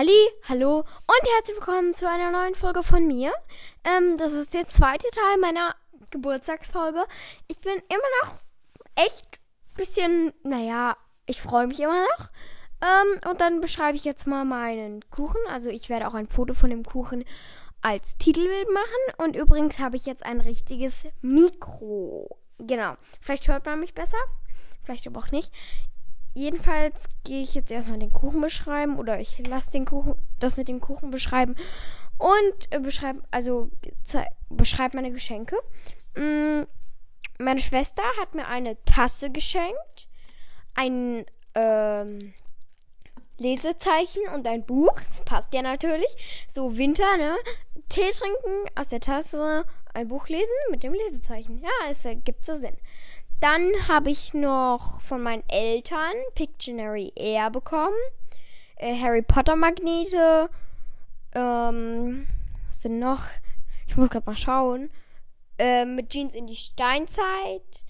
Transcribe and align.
Halli, 0.00 0.30
hallo 0.48 0.78
und 0.78 1.30
herzlich 1.36 1.58
willkommen 1.58 1.92
zu 1.92 2.08
einer 2.08 2.30
neuen 2.30 2.54
Folge 2.54 2.82
von 2.82 3.06
mir. 3.06 3.34
Ähm, 3.84 4.16
das 4.16 4.32
ist 4.32 4.54
der 4.54 4.66
zweite 4.66 5.06
Teil 5.10 5.38
meiner 5.42 5.74
Geburtstagsfolge. 6.10 7.04
Ich 7.48 7.60
bin 7.60 7.74
immer 7.74 8.10
noch 8.22 8.34
echt 8.94 9.38
bisschen, 9.76 10.32
naja, 10.42 10.96
ich 11.26 11.42
freue 11.42 11.66
mich 11.66 11.80
immer 11.80 12.00
noch. 12.00 12.30
Ähm, 12.80 13.30
und 13.30 13.42
dann 13.42 13.60
beschreibe 13.60 13.94
ich 13.94 14.06
jetzt 14.06 14.26
mal 14.26 14.46
meinen 14.46 15.04
Kuchen. 15.10 15.42
Also 15.50 15.68
ich 15.68 15.90
werde 15.90 16.08
auch 16.08 16.14
ein 16.14 16.28
Foto 16.28 16.54
von 16.54 16.70
dem 16.70 16.82
Kuchen 16.82 17.26
als 17.82 18.16
Titelbild 18.16 18.70
machen. 18.72 19.26
Und 19.26 19.36
übrigens 19.36 19.80
habe 19.80 19.96
ich 19.96 20.06
jetzt 20.06 20.24
ein 20.24 20.40
richtiges 20.40 21.08
Mikro. 21.20 22.38
Genau. 22.56 22.94
Vielleicht 23.20 23.48
hört 23.48 23.66
man 23.66 23.80
mich 23.80 23.92
besser. 23.92 24.16
Vielleicht 24.82 25.06
aber 25.06 25.20
auch 25.20 25.30
nicht. 25.30 25.52
Jedenfalls 26.34 27.04
gehe 27.24 27.42
ich 27.42 27.54
jetzt 27.54 27.70
erstmal 27.70 27.98
den 27.98 28.12
Kuchen 28.12 28.40
beschreiben 28.40 28.98
oder 28.98 29.20
ich 29.20 29.46
lasse 29.46 29.70
den 29.70 29.84
Kuchen, 29.84 30.14
das 30.38 30.56
mit 30.56 30.68
dem 30.68 30.80
Kuchen 30.80 31.10
beschreiben 31.10 31.56
und 32.18 32.70
äh, 32.70 32.78
beschreibe, 32.78 33.22
also 33.30 33.70
beschreibe 34.48 34.96
meine 34.96 35.10
Geschenke. 35.10 35.56
Mm, 36.16 36.62
meine 37.38 37.60
Schwester 37.60 38.02
hat 38.20 38.34
mir 38.34 38.46
eine 38.46 38.82
Tasse 38.84 39.30
geschenkt, 39.30 40.08
ein 40.74 41.24
ähm, 41.54 42.34
Lesezeichen 43.38 44.22
und 44.34 44.46
ein 44.46 44.64
Buch. 44.64 44.92
Das 44.94 45.24
passt 45.24 45.52
ja 45.54 45.62
natürlich. 45.62 46.44
So 46.46 46.76
Winter, 46.76 47.16
ne? 47.16 47.36
Tee 47.88 48.10
trinken, 48.12 48.70
aus 48.76 48.88
der 48.88 49.00
Tasse 49.00 49.64
ein 49.94 50.08
Buch 50.08 50.28
lesen 50.28 50.46
mit 50.70 50.82
dem 50.82 50.92
Lesezeichen. 50.92 51.58
Ja, 51.58 51.90
es 51.90 52.04
ergibt 52.04 52.44
so 52.44 52.54
Sinn. 52.54 52.76
Dann 53.40 53.70
habe 53.88 54.10
ich 54.10 54.34
noch 54.34 55.00
von 55.00 55.22
meinen 55.22 55.42
Eltern 55.48 56.14
Pictionary 56.34 57.12
Air 57.16 57.50
bekommen. 57.50 57.96
Äh, 58.76 58.98
Harry 58.98 59.22
Potter 59.22 59.56
Magnete. 59.56 60.50
Ähm, 61.34 62.26
was 62.68 62.80
denn 62.80 62.98
noch? 62.98 63.24
Ich 63.86 63.96
muss 63.96 64.10
gerade 64.10 64.26
mal 64.26 64.36
schauen. 64.36 64.90
Äh, 65.58 65.84
mit 65.84 66.10
Jeans 66.10 66.34
in 66.34 66.46
die 66.46 66.56
Steinzeit. 66.56 67.84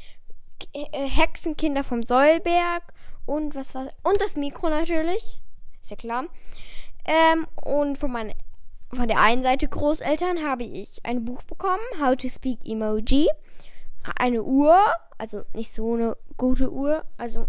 Äh, 0.72 1.08
Hexenkinder 1.08 1.84
vom 1.84 2.02
Säulberg. 2.02 2.82
Und 3.26 3.54
was 3.54 3.74
war. 3.74 3.92
Und 4.02 4.20
das 4.20 4.36
Mikro 4.36 4.68
natürlich. 4.68 5.40
Ist 5.80 5.90
ja 5.90 5.96
klar. 5.96 6.26
Ähm, 7.04 7.46
und 7.64 7.98
von 7.98 8.12
meinen 8.12 8.34
von 8.92 9.06
der 9.06 9.20
einen 9.20 9.44
Seite 9.44 9.68
Großeltern 9.68 10.44
habe 10.44 10.64
ich 10.64 11.04
ein 11.04 11.24
Buch 11.24 11.44
bekommen, 11.44 11.78
How 12.00 12.16
to 12.16 12.28
Speak 12.28 12.58
Emoji 12.64 13.28
eine 14.16 14.42
Uhr, 14.42 14.76
also 15.20 15.44
nicht 15.52 15.70
so 15.70 15.94
eine 15.94 16.16
gute 16.38 16.72
Uhr, 16.72 17.04
also 17.18 17.46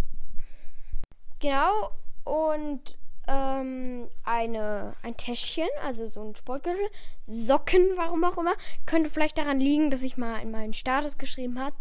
genau. 1.39 1.91
Und 2.25 2.97
ähm, 3.27 4.07
eine 4.25 4.93
ein 5.01 5.15
Täschchen, 5.15 5.69
also 5.85 6.09
so 6.09 6.21
ein 6.21 6.35
Sportgürtel, 6.35 6.85
Socken, 7.25 7.81
warum 7.95 8.25
auch 8.25 8.37
immer, 8.37 8.55
könnte 8.85 9.09
vielleicht 9.09 9.37
daran 9.37 9.59
liegen, 9.59 9.89
dass 9.89 10.01
ich 10.01 10.17
mal 10.17 10.41
in 10.41 10.51
meinen 10.51 10.73
Status 10.73 11.17
geschrieben 11.17 11.59
habe, 11.59 11.75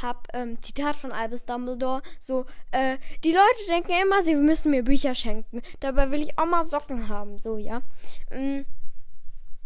hab 0.00 0.28
ähm, 0.32 0.60
Zitat 0.62 0.96
von 0.96 1.12
Albus 1.12 1.44
Dumbledore, 1.44 2.02
so 2.18 2.46
äh, 2.70 2.96
die 3.22 3.32
Leute 3.32 3.66
denken 3.68 3.92
immer, 4.02 4.22
sie 4.22 4.34
müssen 4.34 4.70
mir 4.70 4.82
Bücher 4.82 5.14
schenken, 5.14 5.60
dabei 5.80 6.10
will 6.10 6.22
ich 6.22 6.38
auch 6.38 6.46
mal 6.46 6.64
Socken 6.64 7.08
haben, 7.08 7.38
so 7.38 7.58
ja, 7.58 7.82
ähm, 8.30 8.64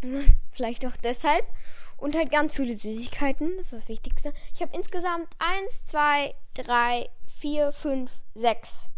vielleicht 0.51 0.85
auch 0.87 0.97
deshalb. 0.97 1.45
Und 1.99 2.17
halt 2.17 2.31
ganz 2.31 2.55
viele 2.55 2.77
Süßigkeiten. 2.77 3.57
Das 3.57 3.67
ist 3.67 3.73
das 3.73 3.89
Wichtigste. 3.89 4.33
Ich 4.55 4.63
habe 4.63 4.75
insgesamt 4.77 5.29
1, 5.39 5.85
2, 5.87 6.35
3, 6.55 7.11
4, 7.41 7.73
5, 7.73 8.11
6, 8.35 8.91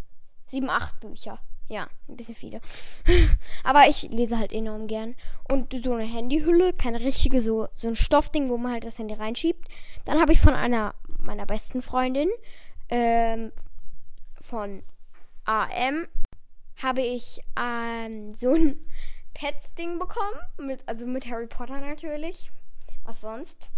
7, 0.47 0.71
8 0.71 1.01
Bücher. 1.01 1.39
Ja, 1.69 1.89
ein 2.09 2.17
bisschen 2.17 2.35
viele. 2.35 2.61
Aber 3.65 3.89
ich 3.89 4.03
lese 4.11 4.39
halt 4.39 4.53
enorm 4.53 4.87
gern. 4.87 5.15
Und 5.51 5.73
so 5.83 5.95
eine 5.95 6.05
Handyhülle, 6.05 6.73
keine 6.73 7.01
richtige, 7.01 7.41
so, 7.41 7.69
so 7.75 7.89
ein 7.89 7.97
Stoffding, 7.97 8.49
wo 8.49 8.59
man 8.59 8.73
halt 8.73 8.85
das 8.85 8.99
Handy 8.99 9.15
reinschiebt. 9.15 9.69
Dann 10.05 10.21
habe 10.21 10.33
ich 10.33 10.41
von 10.41 10.55
einer 10.55 10.95
meiner 11.21 11.47
besten 11.47 11.81
Freundin, 11.81 12.29
ähm, 12.89 13.53
von 14.41 14.83
AM, 15.45 16.07
habe 16.83 17.03
ich 17.03 17.41
ähm, 17.59 18.35
so 18.35 18.53
ein 18.55 18.85
Pets-Ding 19.35 19.99
bekommen. 19.99 20.41
Mit, 20.59 20.83
also 20.87 21.07
mit 21.07 21.27
Harry 21.29 21.47
Potter 21.47 21.81
natürlich. 21.81 22.51
Was 23.11 23.23
sonst? 23.23 23.71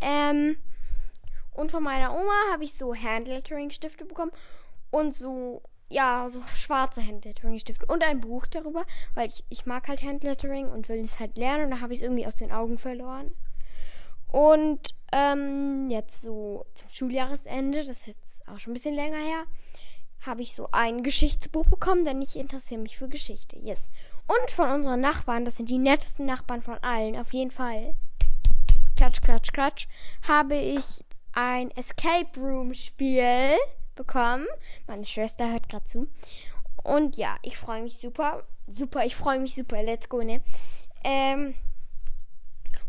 Ähm, 0.00 0.56
und 1.50 1.72
von 1.72 1.82
meiner 1.82 2.14
Oma 2.14 2.52
habe 2.52 2.62
ich 2.62 2.74
so 2.74 2.94
Handlettering-Stifte 2.94 4.04
bekommen 4.04 4.30
und 4.92 5.12
so, 5.16 5.60
ja, 5.90 6.28
so 6.28 6.40
schwarze 6.54 7.04
Handlettering-Stifte 7.04 7.84
und 7.86 8.04
ein 8.04 8.20
Buch 8.20 8.46
darüber, 8.46 8.86
weil 9.16 9.26
ich, 9.26 9.44
ich 9.48 9.66
mag 9.66 9.88
halt 9.88 10.04
Handlettering 10.04 10.70
und 10.70 10.88
will 10.88 11.00
es 11.00 11.18
halt 11.18 11.36
lernen 11.36 11.64
und 11.64 11.70
da 11.72 11.80
habe 11.80 11.94
ich 11.94 11.98
es 11.98 12.04
irgendwie 12.04 12.24
aus 12.24 12.36
den 12.36 12.52
Augen 12.52 12.78
verloren. 12.78 13.32
Und 14.28 14.94
ähm, 15.10 15.88
jetzt 15.90 16.22
so 16.22 16.66
zum 16.74 16.88
Schuljahresende, 16.90 17.80
das 17.80 18.02
ist 18.02 18.06
jetzt 18.06 18.48
auch 18.48 18.60
schon 18.60 18.70
ein 18.70 18.74
bisschen 18.74 18.94
länger 18.94 19.18
her, 19.18 19.46
habe 20.20 20.42
ich 20.42 20.54
so 20.54 20.68
ein 20.70 21.02
Geschichtsbuch 21.02 21.66
bekommen, 21.66 22.04
denn 22.04 22.22
ich 22.22 22.36
interessiere 22.36 22.82
mich 22.82 22.98
für 22.98 23.08
Geschichte. 23.08 23.58
Yes. 23.58 23.88
Und 24.28 24.50
von 24.52 24.70
unseren 24.70 25.00
Nachbarn, 25.00 25.44
das 25.44 25.56
sind 25.56 25.68
die 25.68 25.78
nettesten 25.78 26.26
Nachbarn 26.26 26.62
von 26.62 26.78
allen, 26.78 27.16
auf 27.16 27.32
jeden 27.32 27.50
Fall. 27.50 27.96
Klatsch, 28.96 29.20
klatsch, 29.20 29.52
klatsch. 29.52 29.86
Habe 30.26 30.56
ich 30.56 31.04
ein 31.32 31.70
Escape 31.72 32.38
Room 32.38 32.74
Spiel 32.74 33.56
bekommen. 33.94 34.46
Meine 34.86 35.04
Schwester 35.04 35.50
hört 35.50 35.68
gerade 35.68 35.86
zu. 35.86 36.08
Und 36.82 37.16
ja, 37.16 37.36
ich 37.42 37.56
freue 37.56 37.82
mich 37.82 37.98
super. 37.98 38.44
Super, 38.66 39.04
ich 39.04 39.16
freue 39.16 39.38
mich 39.38 39.54
super. 39.54 39.82
Let's 39.82 40.08
go, 40.08 40.22
ne? 40.22 40.42
Ähm, 41.04 41.54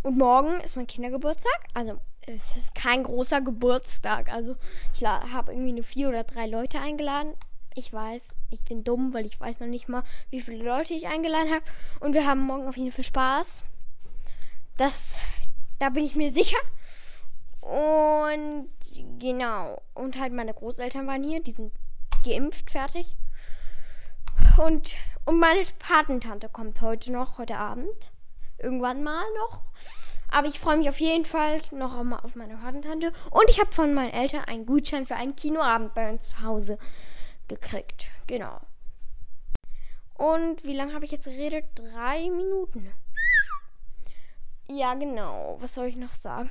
und 0.01 0.17
morgen 0.17 0.59
ist 0.61 0.75
mein 0.75 0.87
Kindergeburtstag. 0.87 1.63
Also, 1.73 1.99
es 2.21 2.55
ist 2.57 2.75
kein 2.75 3.03
großer 3.03 3.41
Geburtstag. 3.41 4.31
Also, 4.31 4.55
ich 4.93 5.05
habe 5.05 5.51
irgendwie 5.51 5.73
nur 5.73 5.83
vier 5.83 6.09
oder 6.09 6.23
drei 6.23 6.47
Leute 6.47 6.79
eingeladen. 6.79 7.33
Ich 7.75 7.91
weiß, 7.91 8.35
ich 8.51 8.63
bin 8.63 8.83
dumm, 8.83 9.13
weil 9.13 9.25
ich 9.25 9.39
weiß 9.39 9.59
noch 9.59 9.67
nicht 9.67 9.89
mal, 9.89 10.03
wie 10.29 10.41
viele 10.41 10.63
Leute 10.63 10.93
ich 10.93 11.07
eingeladen 11.07 11.51
habe. 11.51 11.63
Und 11.99 12.13
wir 12.13 12.27
haben 12.27 12.41
morgen 12.41 12.67
auf 12.67 12.77
jeden 12.77 12.91
Fall 12.91 13.03
Spaß. 13.03 13.63
Das, 14.77 15.17
da 15.79 15.89
bin 15.89 16.03
ich 16.03 16.15
mir 16.15 16.31
sicher. 16.31 16.57
Und 17.61 18.69
genau. 19.19 19.81
Und 19.93 20.19
halt 20.19 20.33
meine 20.33 20.53
Großeltern 20.53 21.07
waren 21.07 21.23
hier. 21.23 21.41
Die 21.41 21.51
sind 21.51 21.71
geimpft, 22.25 22.71
fertig. 22.71 23.15
Und, 24.57 24.95
und 25.25 25.39
meine 25.39 25.63
Patentante 25.79 26.49
kommt 26.49 26.81
heute 26.81 27.11
noch, 27.11 27.37
heute 27.37 27.57
Abend. 27.57 28.11
Irgendwann 28.57 29.03
mal 29.03 29.25
noch. 29.37 29.63
Aber 30.29 30.47
ich 30.47 30.59
freue 30.59 30.77
mich 30.77 30.89
auf 30.89 30.99
jeden 30.99 31.25
Fall 31.25 31.61
noch 31.71 31.95
einmal 31.95 32.19
auf 32.21 32.35
meine 32.35 32.57
Patentante. 32.57 33.13
Und 33.29 33.49
ich 33.49 33.59
habe 33.59 33.71
von 33.71 33.93
meinen 33.93 34.13
Eltern 34.13 34.43
einen 34.45 34.65
Gutschein 34.65 35.05
für 35.05 35.15
einen 35.15 35.35
Kinoabend 35.35 35.93
bei 35.93 36.09
uns 36.09 36.29
zu 36.29 36.41
Hause 36.41 36.77
gekriegt. 37.47 38.07
Genau. 38.27 38.59
Und 40.15 40.63
wie 40.63 40.73
lange 40.73 40.93
habe 40.93 41.05
ich 41.05 41.11
jetzt 41.11 41.25
geredet? 41.25 41.65
Drei 41.75 42.29
Minuten. 42.29 42.93
Ja, 44.67 44.93
genau. 44.93 45.57
Was 45.59 45.75
soll 45.75 45.87
ich 45.87 45.95
noch 45.95 46.13
sagen? 46.13 46.49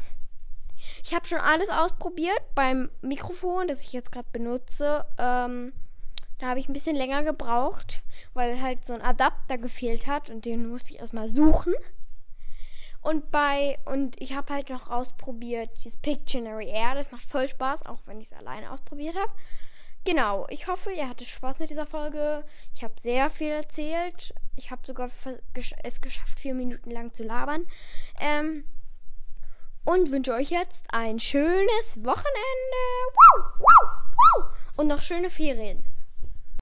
Ich 1.04 1.14
habe 1.14 1.26
schon 1.26 1.38
alles 1.38 1.70
ausprobiert 1.70 2.40
beim 2.54 2.90
Mikrofon, 3.00 3.68
das 3.68 3.82
ich 3.82 3.92
jetzt 3.92 4.12
gerade 4.12 4.28
benutze. 4.32 5.04
Ähm, 5.18 5.72
da 6.38 6.48
habe 6.48 6.60
ich 6.60 6.68
ein 6.68 6.72
bisschen 6.72 6.96
länger 6.96 7.22
gebraucht, 7.22 8.02
weil 8.34 8.60
halt 8.60 8.84
so 8.84 8.94
ein 8.94 9.02
Adapter 9.02 9.58
gefehlt 9.58 10.06
hat 10.06 10.28
und 10.28 10.44
den 10.44 10.68
musste 10.68 10.90
ich 10.90 10.98
erstmal 10.98 11.28
suchen. 11.28 11.74
Und 13.00 13.30
bei 13.30 13.78
und 13.84 14.20
ich 14.20 14.34
habe 14.34 14.52
halt 14.52 14.70
noch 14.70 14.88
ausprobiert 14.88 15.70
dieses 15.76 15.96
Pictionary 15.96 16.68
Air, 16.68 16.94
das 16.94 17.10
macht 17.10 17.24
voll 17.24 17.48
Spaß, 17.48 17.86
auch 17.86 17.98
wenn 18.06 18.20
ich 18.20 18.30
es 18.30 18.38
alleine 18.38 18.70
ausprobiert 18.70 19.16
habe. 19.16 19.32
Genau, 20.04 20.46
ich 20.50 20.66
hoffe, 20.66 20.90
ihr 20.90 21.08
hattet 21.08 21.28
Spaß 21.28 21.60
mit 21.60 21.70
dieser 21.70 21.86
Folge. 21.86 22.44
Ich 22.74 22.82
habe 22.82 22.94
sehr 22.98 23.30
viel 23.30 23.50
erzählt. 23.50 24.34
Ich 24.56 24.70
habe 24.70 24.84
sogar 24.84 25.10
es 25.84 26.00
geschafft, 26.00 26.40
vier 26.40 26.54
Minuten 26.54 26.90
lang 26.90 27.14
zu 27.14 27.22
labern. 27.22 27.66
Ähm, 28.20 28.64
und 29.84 30.10
wünsche 30.10 30.34
euch 30.34 30.50
jetzt 30.50 30.86
ein 30.92 31.20
schönes 31.20 32.04
Wochenende. 32.04 32.82
Und 34.76 34.88
noch 34.88 35.00
schöne 35.00 35.30
Ferien. 35.30 35.84